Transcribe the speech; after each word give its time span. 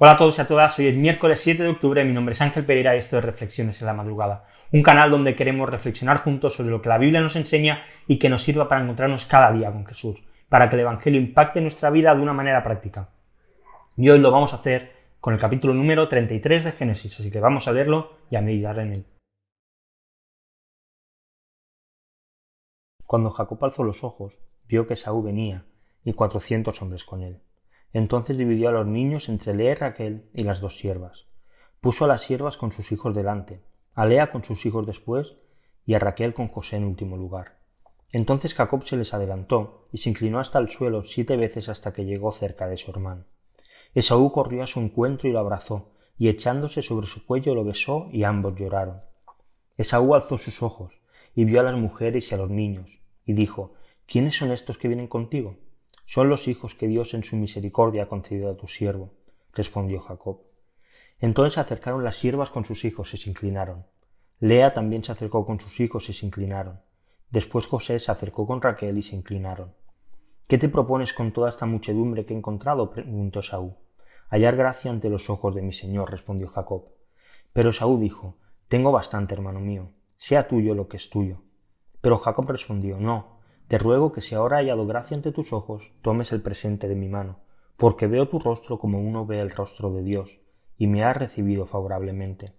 Hola 0.00 0.12
a 0.12 0.16
todos 0.16 0.38
y 0.38 0.40
a 0.40 0.46
todas, 0.46 0.78
hoy 0.78 0.86
es 0.86 0.96
miércoles 0.96 1.40
7 1.40 1.60
de 1.60 1.70
octubre, 1.70 2.04
mi 2.04 2.12
nombre 2.12 2.32
es 2.32 2.40
Ángel 2.40 2.64
Pereira 2.64 2.94
y 2.94 3.00
esto 3.00 3.18
es 3.18 3.24
Reflexiones 3.24 3.80
en 3.80 3.88
la 3.88 3.94
Madrugada, 3.94 4.44
un 4.72 4.80
canal 4.80 5.10
donde 5.10 5.34
queremos 5.34 5.68
reflexionar 5.68 6.18
juntos 6.18 6.54
sobre 6.54 6.70
lo 6.70 6.80
que 6.80 6.88
la 6.88 6.98
Biblia 6.98 7.20
nos 7.20 7.34
enseña 7.34 7.82
y 8.06 8.16
que 8.16 8.28
nos 8.28 8.44
sirva 8.44 8.68
para 8.68 8.80
encontrarnos 8.80 9.26
cada 9.26 9.50
día 9.50 9.72
con 9.72 9.84
Jesús, 9.84 10.22
para 10.48 10.70
que 10.70 10.76
el 10.76 10.82
Evangelio 10.82 11.20
impacte 11.20 11.60
nuestra 11.60 11.90
vida 11.90 12.14
de 12.14 12.20
una 12.20 12.32
manera 12.32 12.62
práctica. 12.62 13.08
Y 13.96 14.08
hoy 14.08 14.20
lo 14.20 14.30
vamos 14.30 14.52
a 14.52 14.56
hacer 14.56 14.92
con 15.18 15.34
el 15.34 15.40
capítulo 15.40 15.74
número 15.74 16.06
33 16.06 16.62
de 16.62 16.72
Génesis, 16.72 17.18
así 17.18 17.28
que 17.28 17.40
vamos 17.40 17.66
a 17.66 17.72
leerlo 17.72 18.18
y 18.30 18.36
a 18.36 18.40
meditar 18.40 18.78
en 18.78 18.92
él. 18.92 19.06
Cuando 23.04 23.30
Jacob 23.30 23.64
alzó 23.64 23.82
los 23.82 24.04
ojos, 24.04 24.38
vio 24.68 24.86
que 24.86 24.94
Saúl 24.94 25.24
venía 25.24 25.64
y 26.04 26.12
cuatrocientos 26.12 26.80
hombres 26.82 27.02
con 27.02 27.24
él. 27.24 27.40
Entonces 27.92 28.36
dividió 28.36 28.68
a 28.68 28.72
los 28.72 28.86
niños 28.86 29.28
entre 29.28 29.54
Lea 29.54 29.72
y 29.72 29.74
Raquel 29.74 30.28
y 30.34 30.42
las 30.42 30.60
dos 30.60 30.76
siervas. 30.76 31.26
Puso 31.80 32.04
a 32.04 32.08
las 32.08 32.22
siervas 32.22 32.56
con 32.56 32.72
sus 32.72 32.92
hijos 32.92 33.14
delante, 33.14 33.62
a 33.94 34.06
Lea 34.06 34.30
con 34.30 34.44
sus 34.44 34.66
hijos 34.66 34.86
después, 34.86 35.36
y 35.86 35.94
a 35.94 35.98
Raquel 35.98 36.34
con 36.34 36.48
José 36.48 36.76
en 36.76 36.84
último 36.84 37.16
lugar. 37.16 37.58
Entonces 38.12 38.54
Jacob 38.54 38.84
se 38.84 38.96
les 38.96 39.12
adelantó 39.14 39.88
y 39.92 39.98
se 39.98 40.10
inclinó 40.10 40.38
hasta 40.38 40.58
el 40.58 40.68
suelo 40.68 41.02
siete 41.04 41.36
veces 41.36 41.68
hasta 41.68 41.92
que 41.92 42.04
llegó 42.04 42.32
cerca 42.32 42.66
de 42.66 42.76
su 42.76 42.90
hermano. 42.90 43.24
Esaú 43.94 44.32
corrió 44.32 44.62
a 44.62 44.66
su 44.66 44.80
encuentro 44.80 45.28
y 45.28 45.32
lo 45.32 45.38
abrazó, 45.38 45.92
y 46.18 46.28
echándose 46.28 46.82
sobre 46.82 47.06
su 47.06 47.24
cuello 47.24 47.54
lo 47.54 47.64
besó 47.64 48.08
y 48.12 48.24
ambos 48.24 48.54
lloraron. 48.56 49.02
Esaú 49.76 50.14
alzó 50.14 50.36
sus 50.36 50.62
ojos 50.62 50.92
y 51.34 51.44
vio 51.44 51.60
a 51.60 51.62
las 51.62 51.76
mujeres 51.76 52.30
y 52.30 52.34
a 52.34 52.38
los 52.38 52.50
niños, 52.50 53.00
y 53.24 53.32
dijo, 53.32 53.74
¿quiénes 54.06 54.36
son 54.36 54.50
estos 54.50 54.78
que 54.78 54.88
vienen 54.88 55.06
contigo? 55.06 55.56
Son 56.10 56.30
los 56.30 56.48
hijos 56.48 56.74
que 56.74 56.88
Dios 56.88 57.12
en 57.12 57.22
su 57.22 57.36
misericordia 57.36 58.04
ha 58.04 58.08
concedido 58.08 58.50
a 58.50 58.56
tu 58.56 58.66
siervo, 58.66 59.12
respondió 59.52 60.00
Jacob. 60.00 60.40
Entonces 61.20 61.52
se 61.52 61.60
acercaron 61.60 62.02
las 62.02 62.16
siervas 62.16 62.48
con 62.48 62.64
sus 62.64 62.86
hijos 62.86 63.12
y 63.12 63.18
se 63.18 63.28
inclinaron. 63.28 63.84
Lea 64.40 64.72
también 64.72 65.04
se 65.04 65.12
acercó 65.12 65.44
con 65.44 65.60
sus 65.60 65.80
hijos 65.80 66.08
y 66.08 66.14
se 66.14 66.24
inclinaron. 66.24 66.80
Después 67.28 67.66
José 67.66 68.00
se 68.00 68.10
acercó 68.10 68.46
con 68.46 68.62
Raquel 68.62 68.96
y 68.96 69.02
se 69.02 69.16
inclinaron. 69.16 69.74
¿Qué 70.46 70.56
te 70.56 70.70
propones 70.70 71.12
con 71.12 71.30
toda 71.30 71.50
esta 71.50 71.66
muchedumbre 71.66 72.24
que 72.24 72.32
he 72.32 72.38
encontrado? 72.38 72.90
preguntó 72.90 73.42
Saúl. 73.42 73.74
Hallar 74.30 74.56
gracia 74.56 74.90
ante 74.90 75.10
los 75.10 75.28
ojos 75.28 75.54
de 75.54 75.60
mi 75.60 75.74
señor, 75.74 76.10
respondió 76.10 76.48
Jacob. 76.48 76.86
Pero 77.52 77.70
Saúl 77.70 78.00
dijo, 78.00 78.38
Tengo 78.68 78.92
bastante, 78.92 79.34
hermano 79.34 79.60
mío, 79.60 79.90
sea 80.16 80.48
tuyo 80.48 80.74
lo 80.74 80.88
que 80.88 80.96
es 80.96 81.10
tuyo. 81.10 81.42
Pero 82.00 82.16
Jacob 82.16 82.48
respondió, 82.48 82.98
No, 82.98 83.37
te 83.68 83.76
ruego 83.76 84.12
que 84.12 84.22
si 84.22 84.34
ahora 84.34 84.56
he 84.56 84.62
hallado 84.62 84.86
gracia 84.86 85.14
ante 85.14 85.30
tus 85.30 85.52
ojos, 85.52 85.92
tomes 86.00 86.32
el 86.32 86.40
presente 86.40 86.88
de 86.88 86.94
mi 86.94 87.08
mano, 87.08 87.40
porque 87.76 88.06
veo 88.06 88.26
tu 88.26 88.38
rostro 88.38 88.78
como 88.78 88.98
uno 88.98 89.26
ve 89.26 89.40
el 89.40 89.50
rostro 89.50 89.92
de 89.92 90.02
Dios, 90.02 90.40
y 90.78 90.86
me 90.86 91.04
has 91.04 91.14
recibido 91.14 91.66
favorablemente. 91.66 92.54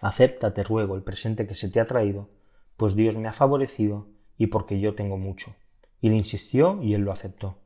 Acepta, 0.00 0.54
te 0.54 0.64
ruego, 0.64 0.96
el 0.96 1.02
presente 1.02 1.46
que 1.46 1.54
se 1.54 1.68
te 1.70 1.80
ha 1.80 1.86
traído, 1.86 2.30
pues 2.78 2.94
Dios 2.94 3.16
me 3.16 3.28
ha 3.28 3.32
favorecido 3.32 4.08
y 4.38 4.46
porque 4.46 4.80
yo 4.80 4.94
tengo 4.94 5.18
mucho. 5.18 5.54
Y 6.00 6.08
le 6.08 6.16
insistió 6.16 6.82
y 6.82 6.94
él 6.94 7.02
lo 7.02 7.12
aceptó. 7.12 7.58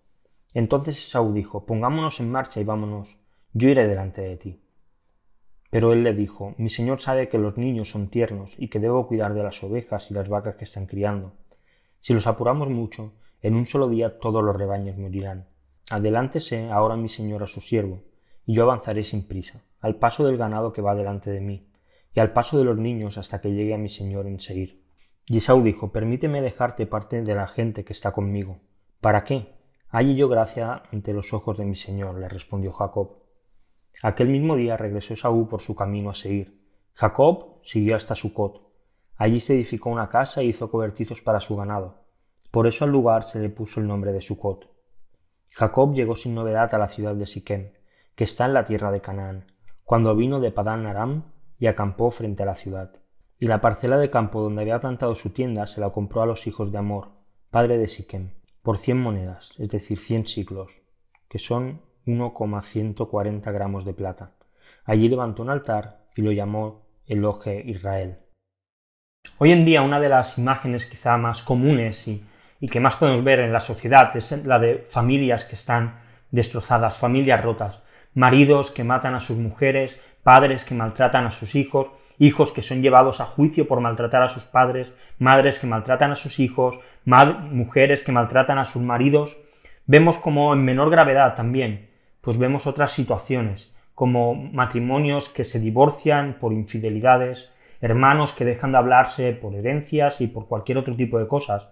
Entonces 0.52 1.08
Saúl 1.08 1.34
dijo, 1.34 1.64
pongámonos 1.66 2.18
en 2.18 2.32
marcha 2.32 2.60
y 2.60 2.64
vámonos, 2.64 3.20
yo 3.52 3.68
iré 3.68 3.86
delante 3.86 4.22
de 4.22 4.36
ti. 4.36 4.60
Pero 5.70 5.92
él 5.92 6.02
le 6.02 6.14
dijo, 6.14 6.54
mi 6.58 6.68
señor 6.68 7.00
sabe 7.00 7.28
que 7.28 7.38
los 7.38 7.56
niños 7.56 7.90
son 7.90 8.08
tiernos 8.08 8.54
y 8.58 8.68
que 8.68 8.80
debo 8.80 9.06
cuidar 9.06 9.34
de 9.34 9.42
las 9.42 9.62
ovejas 9.62 10.10
y 10.10 10.14
las 10.14 10.28
vacas 10.28 10.56
que 10.56 10.64
están 10.64 10.86
criando 10.86 11.34
si 12.02 12.12
los 12.12 12.26
apuramos 12.26 12.68
mucho, 12.68 13.14
en 13.40 13.54
un 13.54 13.64
solo 13.64 13.88
día 13.88 14.18
todos 14.18 14.42
los 14.42 14.56
rebaños 14.56 14.98
morirán. 14.98 15.46
Adelántese 15.88 16.68
ahora 16.70 16.96
mi 16.96 17.08
señor 17.08 17.44
a 17.44 17.46
su 17.46 17.60
siervo, 17.60 18.02
y 18.44 18.54
yo 18.54 18.64
avanzaré 18.64 19.04
sin 19.04 19.26
prisa, 19.26 19.62
al 19.80 19.96
paso 19.96 20.26
del 20.26 20.36
ganado 20.36 20.72
que 20.72 20.82
va 20.82 20.96
delante 20.96 21.30
de 21.30 21.40
mí, 21.40 21.70
y 22.12 22.18
al 22.18 22.32
paso 22.32 22.58
de 22.58 22.64
los 22.64 22.76
niños 22.76 23.18
hasta 23.18 23.40
que 23.40 23.52
llegue 23.52 23.74
a 23.74 23.78
mi 23.78 23.88
señor 23.88 24.26
en 24.26 24.40
Seir. 24.40 24.82
Y 25.26 25.36
Esaú 25.36 25.62
dijo, 25.62 25.92
permíteme 25.92 26.42
dejarte 26.42 26.86
parte 26.86 27.22
de 27.22 27.34
la 27.36 27.46
gente 27.46 27.84
que 27.84 27.92
está 27.92 28.10
conmigo. 28.10 28.58
¿Para 29.00 29.22
qué? 29.22 29.54
Halle 29.88 30.16
yo 30.16 30.28
gracia 30.28 30.82
ante 30.90 31.12
los 31.12 31.32
ojos 31.32 31.56
de 31.56 31.64
mi 31.64 31.76
señor, 31.76 32.18
le 32.18 32.28
respondió 32.28 32.72
Jacob. 32.72 33.22
Aquel 34.02 34.28
mismo 34.28 34.56
día 34.56 34.76
regresó 34.76 35.14
Esaú 35.14 35.48
por 35.48 35.60
su 35.60 35.76
camino 35.76 36.10
a 36.10 36.14
Seir. 36.14 36.60
Jacob 36.94 37.60
siguió 37.62 37.94
hasta 37.94 38.16
Sucot, 38.16 38.71
Allí 39.16 39.40
se 39.40 39.54
edificó 39.54 39.90
una 39.90 40.08
casa 40.08 40.40
e 40.40 40.44
hizo 40.44 40.70
cobertizos 40.70 41.22
para 41.22 41.40
su 41.40 41.56
ganado. 41.56 42.02
Por 42.50 42.66
eso 42.66 42.84
al 42.84 42.90
lugar 42.90 43.24
se 43.24 43.38
le 43.38 43.48
puso 43.48 43.80
el 43.80 43.86
nombre 43.86 44.12
de 44.12 44.20
Sucot. 44.20 44.68
Jacob 45.50 45.94
llegó 45.94 46.16
sin 46.16 46.34
novedad 46.34 46.74
a 46.74 46.78
la 46.78 46.88
ciudad 46.88 47.14
de 47.14 47.26
Siquem, 47.26 47.72
que 48.14 48.24
está 48.24 48.46
en 48.46 48.54
la 48.54 48.64
tierra 48.64 48.90
de 48.90 49.00
Canaán, 49.00 49.52
cuando 49.84 50.16
vino 50.16 50.40
de 50.40 50.50
Padán 50.50 50.86
Aram 50.86 51.24
y 51.58 51.66
acampó 51.66 52.10
frente 52.10 52.42
a 52.42 52.46
la 52.46 52.54
ciudad. 52.54 52.92
Y 53.38 53.46
la 53.46 53.60
parcela 53.60 53.98
de 53.98 54.10
campo 54.10 54.40
donde 54.40 54.62
había 54.62 54.80
plantado 54.80 55.14
su 55.14 55.30
tienda 55.30 55.66
se 55.66 55.80
la 55.80 55.90
compró 55.90 56.22
a 56.22 56.26
los 56.26 56.46
hijos 56.46 56.72
de 56.72 56.78
Amor, 56.78 57.10
padre 57.50 57.76
de 57.76 57.88
Siquem, 57.88 58.30
por 58.62 58.78
cien 58.78 58.98
monedas, 58.98 59.54
es 59.58 59.68
decir, 59.68 59.98
cien 59.98 60.26
siglos, 60.26 60.82
que 61.28 61.38
son 61.38 61.82
1,140 62.06 63.50
gramos 63.50 63.84
de 63.84 63.94
plata. 63.94 64.32
Allí 64.84 65.08
levantó 65.08 65.42
un 65.42 65.50
altar 65.50 66.06
y 66.16 66.22
lo 66.22 66.32
llamó 66.32 66.86
Eloge 67.06 67.62
Israel. 67.66 68.21
Hoy 69.44 69.50
en 69.50 69.64
día 69.64 69.82
una 69.82 69.98
de 69.98 70.08
las 70.08 70.38
imágenes 70.38 70.86
quizá 70.86 71.16
más 71.16 71.42
comunes 71.42 72.06
y, 72.06 72.22
que 72.70 72.78
más 72.78 72.94
podemos 72.94 73.24
ver 73.24 73.40
en 73.40 73.52
la 73.52 73.58
sociedad 73.58 74.16
es 74.16 74.30
la 74.44 74.60
de 74.60 74.86
familias 74.88 75.44
que 75.44 75.56
están 75.56 75.98
destrozadas, 76.30 76.96
familias 76.96 77.42
rotas, 77.42 77.82
maridos 78.14 78.70
que 78.70 78.84
matan 78.84 79.16
a 79.16 79.20
sus 79.20 79.38
mujeres, 79.38 80.00
padres 80.22 80.64
que 80.64 80.76
maltratan 80.76 81.26
a 81.26 81.32
sus 81.32 81.56
hijos, 81.56 81.88
hijos 82.20 82.52
que 82.52 82.62
son 82.62 82.82
llevados 82.82 83.20
a 83.20 83.24
juicio 83.24 83.66
por 83.66 83.80
maltratar 83.80 84.22
a 84.22 84.28
sus 84.28 84.44
padres, 84.44 84.96
madres 85.18 85.58
que 85.58 85.66
maltratan 85.66 86.12
a 86.12 86.16
sus 86.16 86.38
hijos, 86.38 86.78
mujeres 87.04 88.04
que 88.04 88.12
maltratan 88.12 88.60
a 88.60 88.64
sus 88.64 88.82
maridos. 88.82 89.36
Vemos 89.86 90.18
como 90.18 90.52
en 90.52 90.64
menor 90.64 90.88
gravedad 90.88 91.34
también, 91.34 91.90
pues 92.20 92.38
vemos 92.38 92.68
otras 92.68 92.92
situaciones, 92.92 93.74
como 93.96 94.36
matrimonios 94.36 95.28
que 95.28 95.42
se 95.42 95.58
divorcian 95.58 96.38
por 96.38 96.52
infidelidades, 96.52 97.52
hermanos 97.82 98.32
que 98.32 98.46
dejan 98.46 98.72
de 98.72 98.78
hablarse 98.78 99.32
por 99.32 99.54
herencias 99.54 100.22
y 100.22 100.28
por 100.28 100.46
cualquier 100.48 100.78
otro 100.78 100.96
tipo 100.96 101.18
de 101.18 101.28
cosas, 101.28 101.68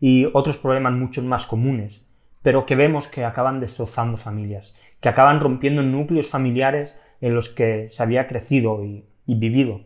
y 0.00 0.26
otros 0.34 0.58
problemas 0.58 0.92
mucho 0.92 1.22
más 1.22 1.46
comunes, 1.46 2.04
pero 2.42 2.66
que 2.66 2.76
vemos 2.76 3.08
que 3.08 3.24
acaban 3.24 3.60
destrozando 3.60 4.18
familias, 4.18 4.76
que 5.00 5.08
acaban 5.08 5.40
rompiendo 5.40 5.82
núcleos 5.82 6.28
familiares 6.28 6.98
en 7.22 7.34
los 7.34 7.48
que 7.48 7.88
se 7.90 8.02
había 8.02 8.26
crecido 8.26 8.84
y, 8.84 9.06
y 9.24 9.36
vivido. 9.36 9.80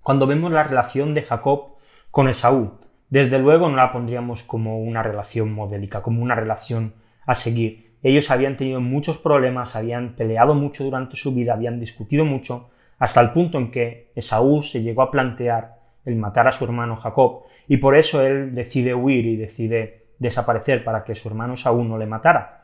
Cuando 0.00 0.26
vemos 0.26 0.50
la 0.50 0.64
relación 0.64 1.14
de 1.14 1.22
Jacob 1.22 1.76
con 2.10 2.28
Esaú, 2.28 2.80
desde 3.10 3.38
luego 3.38 3.68
no 3.68 3.76
la 3.76 3.92
pondríamos 3.92 4.42
como 4.42 4.80
una 4.80 5.02
relación 5.02 5.52
modélica, 5.52 6.02
como 6.02 6.22
una 6.22 6.34
relación 6.34 6.94
a 7.26 7.34
seguir. 7.34 7.92
Ellos 8.02 8.30
habían 8.30 8.56
tenido 8.56 8.80
muchos 8.80 9.18
problemas, 9.18 9.76
habían 9.76 10.16
peleado 10.16 10.54
mucho 10.54 10.82
durante 10.82 11.16
su 11.16 11.34
vida, 11.34 11.52
habían 11.52 11.78
discutido 11.78 12.24
mucho, 12.24 12.70
hasta 13.02 13.20
el 13.20 13.32
punto 13.32 13.58
en 13.58 13.72
que 13.72 14.12
Esaú 14.14 14.62
se 14.62 14.80
llegó 14.80 15.02
a 15.02 15.10
plantear 15.10 15.74
el 16.04 16.14
matar 16.14 16.46
a 16.46 16.52
su 16.52 16.62
hermano 16.62 16.94
Jacob, 16.94 17.42
y 17.66 17.78
por 17.78 17.96
eso 17.96 18.24
él 18.24 18.54
decide 18.54 18.94
huir 18.94 19.26
y 19.26 19.34
decide 19.34 20.04
desaparecer 20.20 20.84
para 20.84 21.02
que 21.02 21.16
su 21.16 21.26
hermano 21.26 21.54
Esaú 21.54 21.82
no 21.82 21.98
le 21.98 22.06
matara. 22.06 22.62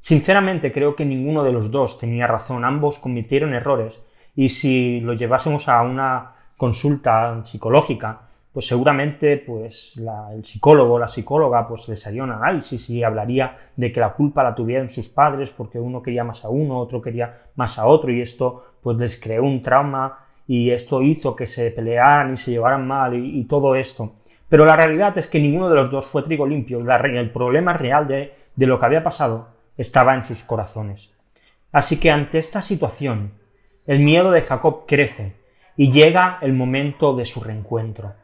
Sinceramente 0.00 0.72
creo 0.72 0.96
que 0.96 1.04
ninguno 1.04 1.44
de 1.44 1.52
los 1.52 1.70
dos 1.70 1.98
tenía 1.98 2.26
razón, 2.26 2.64
ambos 2.64 2.98
cometieron 2.98 3.52
errores, 3.52 4.02
y 4.34 4.48
si 4.48 5.00
lo 5.00 5.12
llevásemos 5.12 5.68
a 5.68 5.82
una 5.82 6.32
consulta 6.56 7.44
psicológica, 7.44 8.29
pues 8.52 8.66
seguramente 8.66 9.36
pues 9.36 9.96
el 9.96 10.44
psicólogo 10.44 10.94
o 10.94 10.98
la 10.98 11.08
psicóloga 11.08 11.68
pues 11.68 11.88
les 11.88 12.04
haría 12.06 12.24
un 12.24 12.32
análisis 12.32 12.90
y 12.90 13.04
hablaría 13.04 13.54
de 13.76 13.92
que 13.92 14.00
la 14.00 14.12
culpa 14.12 14.42
la 14.42 14.54
tuvieran 14.54 14.90
sus 14.90 15.08
padres 15.08 15.50
porque 15.50 15.78
uno 15.78 16.02
quería 16.02 16.24
más 16.24 16.44
a 16.44 16.48
uno, 16.48 16.78
otro 16.78 17.00
quería 17.00 17.36
más 17.54 17.78
a 17.78 17.86
otro 17.86 18.10
y 18.10 18.20
esto 18.20 18.64
pues 18.82 18.96
les 18.96 19.20
creó 19.20 19.44
un 19.44 19.62
trauma 19.62 20.26
y 20.46 20.70
esto 20.72 21.00
hizo 21.00 21.36
que 21.36 21.46
se 21.46 21.70
pelearan 21.70 22.32
y 22.32 22.36
se 22.36 22.50
llevaran 22.50 22.84
mal 22.84 23.14
y, 23.14 23.44
todo 23.44 23.76
esto. 23.76 24.14
Pero 24.48 24.64
la 24.64 24.74
realidad 24.74 25.16
es 25.16 25.28
que 25.28 25.38
ninguno 25.38 25.68
de 25.68 25.76
los 25.76 25.92
dos 25.92 26.06
fue 26.06 26.24
trigo 26.24 26.44
limpio. 26.44 26.80
el 26.80 27.30
problema 27.30 27.72
real 27.72 28.08
de, 28.08 28.34
de 28.56 28.66
lo 28.66 28.80
que 28.80 28.86
había 28.86 29.04
pasado 29.04 29.50
estaba 29.76 30.12
en 30.12 30.24
sus 30.24 30.42
corazones. 30.42 31.12
Así 31.70 32.00
que 32.00 32.10
ante 32.10 32.40
esta 32.40 32.62
situación, 32.62 33.34
el 33.86 34.00
miedo 34.00 34.32
de 34.32 34.42
Jacob 34.42 34.86
crece 34.88 35.36
y 35.76 35.92
llega 35.92 36.38
el 36.42 36.52
momento 36.52 37.14
de 37.14 37.24
su 37.24 37.40
reencuentro. 37.40 38.14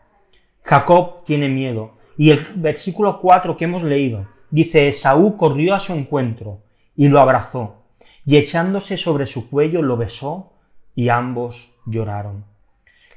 Jacob 0.66 1.22
tiene 1.24 1.48
miedo. 1.48 1.92
Y 2.18 2.30
el 2.30 2.44
versículo 2.56 3.20
4 3.20 3.56
que 3.56 3.66
hemos 3.66 3.84
leído 3.84 4.26
dice, 4.50 4.88
Esaú 4.88 5.36
corrió 5.36 5.74
a 5.74 5.80
su 5.80 5.92
encuentro 5.92 6.62
y 6.96 7.08
lo 7.08 7.20
abrazó, 7.20 7.84
y 8.24 8.36
echándose 8.36 8.96
sobre 8.96 9.26
su 9.26 9.48
cuello 9.48 9.82
lo 9.82 9.96
besó, 9.96 10.54
y 10.94 11.10
ambos 11.10 11.74
lloraron. 11.84 12.46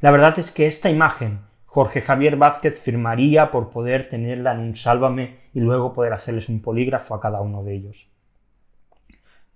La 0.01 0.11
verdad 0.11 0.37
es 0.37 0.51
que 0.51 0.67
esta 0.67 0.91
imagen 0.91 1.39
Jorge 1.65 2.01
Javier 2.01 2.35
Vázquez 2.35 2.79
firmaría 2.79 3.51
por 3.51 3.69
poder 3.69 4.09
tenerla 4.09 4.53
en 4.53 4.59
un 4.59 4.75
sálvame 4.75 5.39
y 5.53 5.61
luego 5.61 5.93
poder 5.93 6.13
hacerles 6.13 6.49
un 6.49 6.61
polígrafo 6.61 7.15
a 7.15 7.21
cada 7.21 7.41
uno 7.41 7.63
de 7.63 7.73
ellos. 7.73 8.09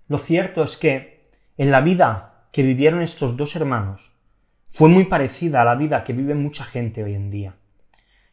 Lo 0.08 0.18
cierto 0.18 0.64
es 0.64 0.76
que 0.76 1.28
en 1.58 1.70
la 1.70 1.80
vida 1.80 2.46
que 2.50 2.62
vivieron 2.62 3.02
estos 3.02 3.36
dos 3.36 3.54
hermanos 3.56 4.12
fue 4.66 4.88
muy 4.88 5.04
parecida 5.04 5.62
a 5.62 5.64
la 5.64 5.74
vida 5.74 6.02
que 6.02 6.12
vive 6.12 6.34
mucha 6.34 6.64
gente 6.64 7.04
hoy 7.04 7.14
en 7.14 7.30
día. 7.30 7.54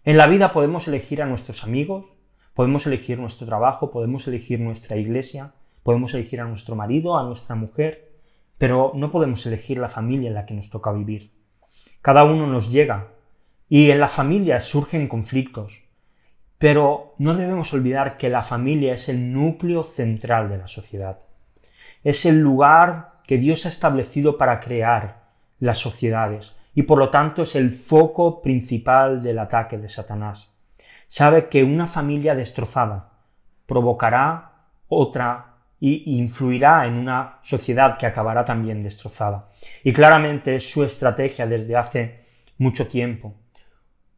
En 0.03 0.17
la 0.17 0.25
vida 0.25 0.51
podemos 0.51 0.87
elegir 0.87 1.21
a 1.21 1.27
nuestros 1.27 1.63
amigos, 1.63 2.05
podemos 2.55 2.87
elegir 2.87 3.19
nuestro 3.19 3.45
trabajo, 3.45 3.91
podemos 3.91 4.27
elegir 4.27 4.59
nuestra 4.59 4.97
iglesia, 4.97 5.53
podemos 5.83 6.15
elegir 6.15 6.41
a 6.41 6.45
nuestro 6.45 6.75
marido, 6.75 7.19
a 7.19 7.23
nuestra 7.23 7.55
mujer, 7.55 8.11
pero 8.57 8.93
no 8.95 9.11
podemos 9.11 9.45
elegir 9.45 9.77
la 9.77 9.89
familia 9.89 10.29
en 10.29 10.33
la 10.33 10.47
que 10.47 10.55
nos 10.55 10.71
toca 10.71 10.91
vivir. 10.91 11.31
Cada 12.01 12.23
uno 12.23 12.47
nos 12.47 12.71
llega 12.71 13.09
y 13.69 13.91
en 13.91 13.99
la 13.99 14.07
familia 14.07 14.59
surgen 14.59 15.07
conflictos, 15.07 15.83
pero 16.57 17.13
no 17.19 17.35
debemos 17.35 17.71
olvidar 17.71 18.17
que 18.17 18.29
la 18.29 18.41
familia 18.41 18.95
es 18.95 19.07
el 19.07 19.31
núcleo 19.31 19.83
central 19.83 20.49
de 20.49 20.57
la 20.57 20.67
sociedad. 20.67 21.19
Es 22.03 22.25
el 22.25 22.39
lugar 22.39 23.21
que 23.27 23.37
Dios 23.37 23.67
ha 23.67 23.69
establecido 23.69 24.39
para 24.39 24.61
crear 24.61 25.29
las 25.59 25.77
sociedades 25.77 26.55
y 26.73 26.83
por 26.83 26.97
lo 26.97 27.09
tanto 27.09 27.43
es 27.43 27.55
el 27.55 27.69
foco 27.69 28.41
principal 28.41 29.21
del 29.21 29.39
ataque 29.39 29.77
de 29.77 29.89
Satanás. 29.89 30.55
Sabe 31.07 31.49
que 31.49 31.63
una 31.63 31.87
familia 31.87 32.35
destrozada 32.35 33.11
provocará 33.65 34.69
otra 34.87 35.51
y 35.79 36.19
influirá 36.19 36.85
en 36.85 36.93
una 36.93 37.39
sociedad 37.41 37.97
que 37.97 38.05
acabará 38.05 38.45
también 38.45 38.83
destrozada. 38.83 39.49
Y 39.83 39.91
claramente 39.91 40.55
es 40.55 40.71
su 40.71 40.83
estrategia 40.83 41.47
desde 41.47 41.75
hace 41.75 42.25
mucho 42.57 42.87
tiempo. 42.87 43.33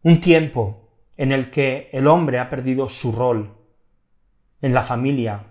Un 0.04 0.20
tiempo 0.20 0.90
en 1.16 1.32
el 1.32 1.50
que 1.50 1.90
el 1.94 2.08
hombre 2.08 2.40
ha 2.40 2.50
perdido 2.50 2.90
su 2.90 3.12
rol 3.12 3.56
en 4.62 4.74
la 4.74 4.82
familia 4.82 5.46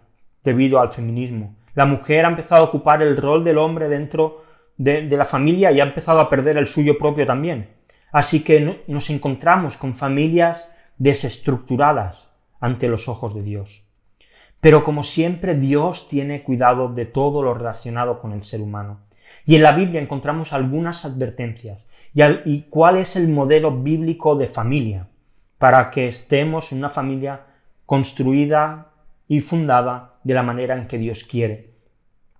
debido 0.44 0.80
al 0.80 0.92
feminismo. 0.92 1.56
La 1.74 1.86
mujer 1.86 2.26
ha 2.26 2.28
empezado 2.28 2.62
a 2.62 2.68
ocupar 2.68 3.02
el 3.02 3.16
rol 3.16 3.42
del 3.42 3.58
hombre 3.58 3.88
dentro 3.88 4.41
de, 4.76 5.02
la 5.08 5.24
familia 5.24 5.72
y 5.72 5.80
ha 5.80 5.84
empezado 5.84 6.20
a 6.20 6.30
perder 6.30 6.56
el 6.56 6.66
suyo 6.66 6.98
propio 6.98 7.26
también. 7.26 7.70
Así 8.10 8.44
que 8.44 8.82
nos 8.86 9.10
encontramos 9.10 9.76
con 9.76 9.94
familias 9.94 10.68
desestructuradas 10.98 12.30
ante 12.60 12.88
los 12.88 13.08
ojos 13.08 13.34
de 13.34 13.42
Dios. 13.42 13.88
Pero 14.60 14.84
como 14.84 15.02
siempre, 15.02 15.54
Dios 15.54 16.08
tiene 16.08 16.42
cuidado 16.42 16.88
de 16.88 17.06
todo 17.06 17.42
lo 17.42 17.54
relacionado 17.54 18.20
con 18.20 18.32
el 18.32 18.44
ser 18.44 18.60
humano. 18.60 19.00
Y 19.46 19.56
en 19.56 19.62
la 19.62 19.72
Biblia 19.72 20.00
encontramos 20.00 20.52
algunas 20.52 21.04
advertencias. 21.04 21.78
y 22.14 22.62
cuál 22.68 22.96
es 22.96 23.16
el 23.16 23.28
modelo 23.28 23.70
bíblico 23.82 24.36
de 24.36 24.46
familia? 24.46 25.08
para 25.62 25.92
que 25.92 26.08
estemos 26.08 26.72
en 26.72 26.78
una 26.78 26.90
familia 26.90 27.42
construida 27.86 28.88
y 29.28 29.38
fundada 29.38 30.18
de 30.24 30.34
la 30.34 30.42
manera 30.42 30.76
en 30.76 30.88
que 30.88 30.98
Dios 30.98 31.22
quiere. 31.22 31.71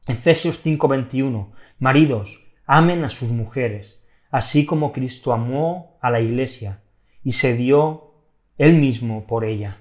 Efesios 0.09 0.65
5:21 0.65 1.53
Maridos, 1.79 2.45
amen 2.67 3.05
a 3.05 3.11
sus 3.11 3.31
mujeres, 3.31 4.05
así 4.31 4.67
como 4.67 4.93
Cristo 4.93 5.33
amó 5.33 5.97
a 6.01 6.11
la 6.11 6.21
iglesia 6.21 6.83
y 7.23 7.33
se 7.33 7.55
dio 7.57 8.15
él 8.59 8.75
mismo 8.75 9.27
por 9.27 9.45
ella. 9.45 9.79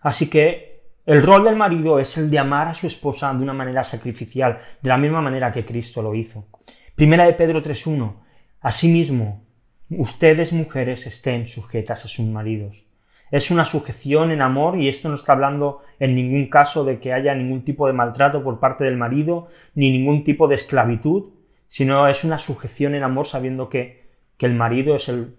Así 0.00 0.30
que 0.30 0.92
el 1.04 1.22
rol 1.22 1.44
del 1.44 1.56
marido 1.56 1.98
es 1.98 2.16
el 2.16 2.30
de 2.30 2.38
amar 2.38 2.68
a 2.68 2.74
su 2.74 2.86
esposa 2.86 3.32
de 3.34 3.42
una 3.42 3.52
manera 3.52 3.82
sacrificial, 3.82 4.58
de 4.80 4.88
la 4.88 4.96
misma 4.96 5.20
manera 5.20 5.50
que 5.50 5.66
Cristo 5.66 6.00
lo 6.00 6.14
hizo. 6.14 6.46
Primera 6.94 7.24
de 7.24 7.32
Pedro 7.32 7.60
3.1. 7.60 8.14
Asimismo, 8.60 9.44
ustedes 9.88 10.52
mujeres 10.52 11.06
estén 11.06 11.48
sujetas 11.48 12.04
a 12.04 12.08
sus 12.08 12.26
maridos. 12.26 12.89
Es 13.30 13.50
una 13.50 13.64
sujeción 13.64 14.32
en 14.32 14.42
amor 14.42 14.78
y 14.78 14.88
esto 14.88 15.08
no 15.08 15.14
está 15.14 15.32
hablando 15.32 15.82
en 16.00 16.14
ningún 16.14 16.48
caso 16.48 16.84
de 16.84 16.98
que 16.98 17.12
haya 17.12 17.34
ningún 17.34 17.64
tipo 17.64 17.86
de 17.86 17.92
maltrato 17.92 18.42
por 18.42 18.58
parte 18.58 18.84
del 18.84 18.96
marido 18.96 19.46
ni 19.74 19.92
ningún 19.92 20.24
tipo 20.24 20.48
de 20.48 20.56
esclavitud, 20.56 21.30
sino 21.68 22.08
es 22.08 22.24
una 22.24 22.38
sujeción 22.38 22.94
en 22.94 23.04
amor 23.04 23.26
sabiendo 23.26 23.68
que, 23.68 24.08
que 24.36 24.46
el 24.46 24.54
marido 24.54 24.96
es 24.96 25.08
el, 25.08 25.36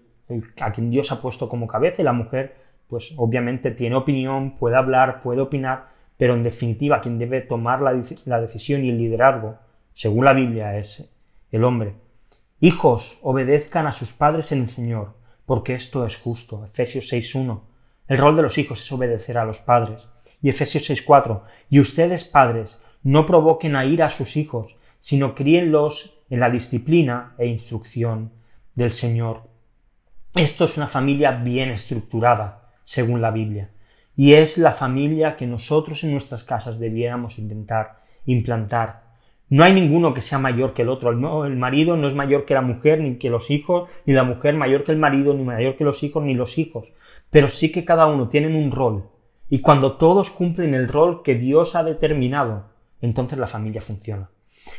a 0.60 0.72
quien 0.72 0.90
Dios 0.90 1.12
ha 1.12 1.20
puesto 1.20 1.48
como 1.48 1.66
cabeza 1.66 2.00
y 2.00 2.04
la 2.04 2.14
mujer 2.14 2.56
pues 2.88 3.14
obviamente 3.16 3.70
tiene 3.70 3.96
opinión, 3.96 4.56
puede 4.58 4.76
hablar, 4.76 5.22
puede 5.22 5.40
opinar, 5.40 5.86
pero 6.16 6.34
en 6.34 6.42
definitiva 6.42 7.00
quien 7.00 7.18
debe 7.18 7.40
tomar 7.40 7.80
la, 7.80 7.98
la 8.26 8.40
decisión 8.40 8.84
y 8.84 8.90
el 8.90 8.98
liderazgo, 8.98 9.56
según 9.94 10.24
la 10.24 10.34
Biblia, 10.34 10.76
es 10.76 11.10
el 11.50 11.64
hombre. 11.64 11.94
Hijos, 12.60 13.18
obedezcan 13.22 13.86
a 13.86 13.92
sus 13.92 14.12
padres 14.12 14.52
en 14.52 14.60
el 14.60 14.70
Señor, 14.70 15.14
porque 15.46 15.74
esto 15.74 16.06
es 16.06 16.16
justo. 16.16 16.64
Efesios 16.64 17.10
6.1. 17.12 17.71
El 18.12 18.18
rol 18.18 18.36
de 18.36 18.42
los 18.42 18.58
hijos 18.58 18.82
es 18.82 18.92
obedecer 18.92 19.38
a 19.38 19.44
los 19.46 19.60
padres. 19.60 20.06
Y 20.42 20.50
Efesios 20.50 20.90
6.4. 20.90 21.44
Y 21.70 21.80
ustedes, 21.80 22.26
padres, 22.26 22.82
no 23.02 23.24
provoquen 23.24 23.74
a 23.74 23.86
ir 23.86 24.02
a 24.02 24.10
sus 24.10 24.36
hijos, 24.36 24.76
sino 25.00 25.34
críenlos 25.34 26.22
en 26.28 26.40
la 26.40 26.50
disciplina 26.50 27.34
e 27.38 27.46
instrucción 27.46 28.30
del 28.74 28.92
Señor. 28.92 29.48
Esto 30.34 30.66
es 30.66 30.76
una 30.76 30.88
familia 30.88 31.30
bien 31.30 31.70
estructurada, 31.70 32.68
según 32.84 33.22
la 33.22 33.30
Biblia, 33.30 33.70
y 34.14 34.34
es 34.34 34.58
la 34.58 34.72
familia 34.72 35.38
que 35.38 35.46
nosotros 35.46 36.04
en 36.04 36.12
nuestras 36.12 36.44
casas 36.44 36.78
debiéramos 36.78 37.38
intentar 37.38 38.02
implantar 38.26 39.04
no 39.52 39.64
hay 39.64 39.74
ninguno 39.74 40.14
que 40.14 40.22
sea 40.22 40.38
mayor 40.38 40.72
que 40.72 40.80
el 40.80 40.88
otro. 40.88 41.10
El, 41.10 41.56
marido 41.58 41.98
no 41.98 42.08
es 42.08 42.14
mayor 42.14 42.46
que 42.46 42.54
la 42.54 42.62
mujer, 42.62 43.00
ni 43.00 43.16
que 43.16 43.28
los 43.28 43.50
hijos, 43.50 43.90
ni 44.06 44.14
la 44.14 44.22
mujer 44.22 44.54
mayor 44.54 44.82
que 44.82 44.92
el 44.92 44.98
marido, 44.98 45.34
ni 45.34 45.44
mayor 45.44 45.76
que 45.76 45.84
los 45.84 46.02
hijos, 46.02 46.24
ni 46.24 46.32
los 46.32 46.56
hijos. 46.56 46.90
Pero 47.28 47.48
sí 47.48 47.70
que 47.70 47.84
cada 47.84 48.06
uno 48.06 48.30
tiene 48.30 48.46
un 48.46 48.70
rol. 48.70 49.10
Y 49.50 49.58
cuando 49.58 49.98
todos 49.98 50.30
cumplen 50.30 50.72
el 50.72 50.88
rol 50.88 51.22
que 51.22 51.34
Dios 51.34 51.76
ha 51.76 51.84
determinado, 51.84 52.64
entonces 53.02 53.38
la 53.38 53.46
familia 53.46 53.82
funciona. 53.82 54.30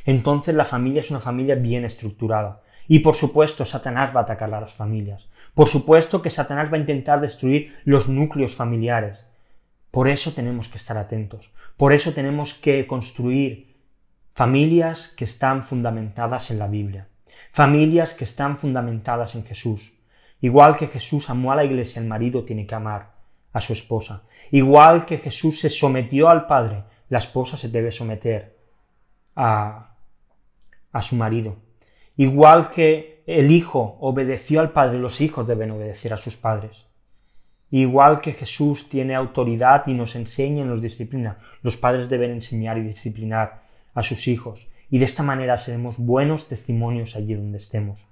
Entonces 0.06 0.56
la 0.56 0.66
familia 0.66 1.02
es 1.02 1.12
una 1.12 1.20
familia 1.20 1.54
bien 1.54 1.86
estructurada. 1.86 2.64
Y 2.88 3.00
por 3.00 3.14
supuesto, 3.14 3.66
Satanás 3.66 4.10
va 4.16 4.22
a 4.22 4.24
atacar 4.24 4.52
a 4.52 4.62
las 4.62 4.74
familias. 4.74 5.30
Por 5.54 5.70
supuesto 5.70 6.24
que 6.24 6.32
Satanás 6.32 6.74
va 6.74 6.78
a 6.78 6.82
intentar 6.82 7.22
destruir 7.22 7.76
los 7.86 8.10
núcleos 8.10 8.56
familiares. 8.56 9.30
Por 9.92 10.08
eso 10.08 10.32
tenemos 10.32 10.68
que 10.68 10.80
estar 10.80 10.98
atentos. 10.98 11.52
Por 11.78 11.94
eso 11.94 12.12
tenemos 12.14 12.56
que 12.56 12.88
construir 12.88 13.73
Familias 14.36 15.14
que 15.16 15.26
están 15.26 15.62
fundamentadas 15.62 16.50
en 16.50 16.58
la 16.58 16.68
Biblia. 16.68 17.08
Familias 17.52 18.16
que 18.16 18.24
están 18.24 18.58
fundamentadas 18.58 19.36
en 19.36 19.46
Jesús. 19.46 19.94
Igual 20.42 20.76
que 20.76 20.88
Jesús 20.88 21.30
amó 21.30 21.52
a 21.52 21.56
la 21.56 21.66
iglesia, 21.66 22.02
el 22.02 22.08
marido 22.08 22.44
tiene 22.44 22.66
que 22.66 22.74
amar 22.74 23.12
a 23.52 23.60
su 23.60 23.74
esposa. 23.74 24.24
Igual 24.50 25.06
que 25.06 25.20
Jesús 25.20 25.60
se 25.60 25.70
sometió 25.70 26.30
al 26.30 26.48
Padre, 26.48 26.84
la 27.10 27.20
esposa 27.20 27.58
se 27.58 27.70
debe 27.70 27.92
someter 27.92 28.58
a, 29.36 29.98
a 30.92 31.02
su 31.04 31.16
marido. 31.16 31.58
Igual 32.18 32.72
que 32.72 33.24
el 33.28 33.52
hijo 33.52 33.98
obedeció 34.02 34.62
al 34.62 34.72
Padre, 34.72 34.98
los 34.98 35.22
hijos 35.22 35.48
deben 35.48 35.70
obedecer 35.70 36.12
a 36.12 36.18
sus 36.18 36.38
padres. 36.38 36.88
Igual 37.70 38.20
que 38.20 38.34
Jesús 38.34 38.90
tiene 38.90 39.14
autoridad 39.14 39.86
y 39.88 39.94
nos 39.94 40.16
enseña 40.16 40.64
y 40.64 40.68
nos 40.68 40.82
disciplina, 40.82 41.38
los 41.62 41.78
padres 41.78 42.10
deben 42.10 42.32
enseñar 42.32 42.78
y 42.78 42.84
disciplinar 42.84 43.63
a 43.94 44.04
sus 44.04 44.28
hijos 44.28 44.70
y 44.90 45.00
de 45.00 45.06
esta 45.06 45.24
manera 45.24 45.58
seremos 45.58 45.98
buenos 45.98 46.48
testimonios 46.48 47.16
allí 47.16 47.34
donde 47.34 47.58
estemos. 47.58 48.06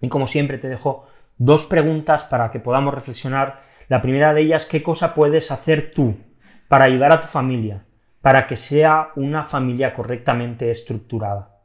Y 0.00 0.08
como 0.08 0.26
siempre 0.26 0.58
te 0.58 0.68
dejo 0.68 1.06
dos 1.38 1.64
preguntas 1.64 2.24
para 2.24 2.50
que 2.50 2.60
podamos 2.60 2.92
reflexionar. 2.92 3.62
La 3.88 4.02
primera 4.02 4.34
de 4.34 4.42
ellas, 4.42 4.66
¿qué 4.66 4.82
cosa 4.82 5.14
puedes 5.14 5.50
hacer 5.50 5.92
tú 5.94 6.16
para 6.68 6.84
ayudar 6.84 7.12
a 7.12 7.20
tu 7.20 7.28
familia, 7.28 7.84
para 8.20 8.46
que 8.46 8.56
sea 8.56 9.10
una 9.16 9.44
familia 9.44 9.94
correctamente 9.94 10.70
estructurada? 10.70 11.60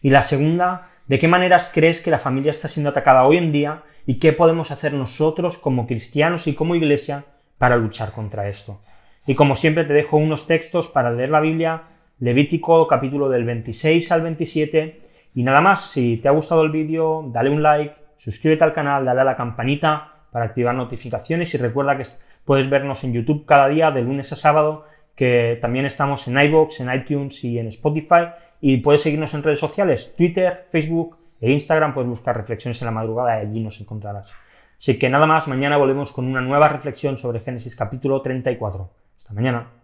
Y 0.00 0.10
la 0.10 0.22
segunda, 0.22 0.90
¿de 1.06 1.18
qué 1.18 1.28
maneras 1.28 1.70
crees 1.72 2.00
que 2.00 2.10
la 2.10 2.18
familia 2.18 2.50
está 2.50 2.68
siendo 2.68 2.90
atacada 2.90 3.24
hoy 3.24 3.36
en 3.36 3.52
día 3.52 3.82
y 4.06 4.18
qué 4.18 4.32
podemos 4.32 4.70
hacer 4.70 4.94
nosotros 4.94 5.58
como 5.58 5.86
cristianos 5.86 6.46
y 6.46 6.54
como 6.54 6.74
iglesia 6.74 7.24
para 7.58 7.76
luchar 7.76 8.12
contra 8.12 8.48
esto? 8.48 8.80
Y 9.26 9.34
como 9.34 9.56
siempre 9.56 9.84
te 9.84 9.92
dejo 9.92 10.16
unos 10.16 10.46
textos 10.46 10.88
para 10.88 11.12
leer 11.12 11.30
la 11.30 11.40
Biblia 11.40 11.82
Levítico 12.18 12.86
capítulo 12.86 13.28
del 13.28 13.44
26 13.44 14.12
al 14.12 14.22
27. 14.22 15.00
Y 15.34 15.42
nada 15.42 15.60
más, 15.60 15.90
si 15.90 16.18
te 16.18 16.28
ha 16.28 16.32
gustado 16.32 16.62
el 16.62 16.70
vídeo, 16.70 17.24
dale 17.32 17.50
un 17.50 17.62
like, 17.62 17.94
suscríbete 18.16 18.64
al 18.64 18.72
canal, 18.72 19.04
dale 19.04 19.22
a 19.22 19.24
la 19.24 19.36
campanita 19.36 20.12
para 20.30 20.46
activar 20.46 20.74
notificaciones 20.74 21.52
y 21.54 21.58
recuerda 21.58 21.96
que 21.96 22.04
puedes 22.44 22.68
vernos 22.68 23.02
en 23.04 23.12
YouTube 23.12 23.44
cada 23.46 23.68
día 23.68 23.90
de 23.90 24.02
lunes 24.02 24.32
a 24.32 24.36
sábado, 24.36 24.84
que 25.14 25.58
también 25.60 25.86
estamos 25.86 26.26
en 26.28 26.38
iBox, 26.38 26.80
en 26.80 26.94
iTunes 26.94 27.42
y 27.44 27.58
en 27.58 27.68
Spotify. 27.68 28.28
Y 28.60 28.78
puedes 28.78 29.02
seguirnos 29.02 29.34
en 29.34 29.42
redes 29.42 29.58
sociales, 29.58 30.14
Twitter, 30.16 30.66
Facebook 30.70 31.16
e 31.40 31.50
Instagram, 31.50 31.92
puedes 31.92 32.08
buscar 32.08 32.36
reflexiones 32.36 32.80
en 32.80 32.86
la 32.86 32.92
madrugada 32.92 33.42
y 33.42 33.46
allí 33.46 33.60
nos 33.60 33.80
encontrarás. 33.80 34.32
Así 34.78 34.98
que 34.98 35.08
nada 35.08 35.26
más, 35.26 35.46
mañana 35.48 35.76
volvemos 35.76 36.12
con 36.12 36.26
una 36.26 36.40
nueva 36.40 36.68
reflexión 36.68 37.18
sobre 37.18 37.40
Génesis 37.40 37.76
capítulo 37.76 38.20
34. 38.20 38.90
Hasta 39.18 39.34
mañana. 39.34 39.81